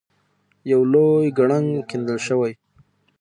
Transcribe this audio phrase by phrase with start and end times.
[0.71, 2.53] یو لوی کړنګ کیندل شوی.